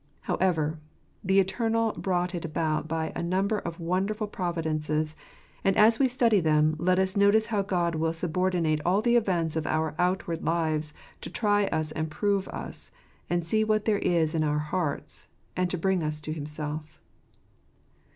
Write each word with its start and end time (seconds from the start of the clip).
How 0.21 0.33
ever, 0.37 0.79
the 1.23 1.39
Eternal 1.39 1.91
brought 1.91 2.33
it 2.33 2.43
about 2.43 2.87
by 2.87 3.13
a 3.15 3.21
number 3.21 3.59
of 3.59 3.79
wonderful 3.79 4.25
providences; 4.25 5.15
and 5.63 5.77
as 5.77 5.99
we 5.99 6.07
study 6.07 6.39
them, 6.39 6.75
let 6.79 6.97
us 6.97 7.15
notice 7.15 7.45
how 7.45 7.61
God 7.61 7.93
will 7.93 8.11
subordinate 8.11 8.81
all 8.83 9.03
the 9.03 9.15
events 9.15 9.55
of 9.55 9.67
our 9.67 9.93
outward 9.99 10.43
lives 10.43 10.95
to 11.21 11.29
try 11.29 11.67
us 11.67 11.91
and 11.91 12.09
prove 12.09 12.47
us, 12.47 12.89
and 13.29 13.45
see 13.45 13.63
what 13.63 13.85
there 13.85 13.99
is 13.99 14.33
in 14.33 14.43
our 14.43 14.57
hearts, 14.57 15.27
and 15.55 15.69
to 15.69 15.77
bring 15.77 16.01
us 16.01 16.19
to 16.21 16.33
Himself. 16.33 16.99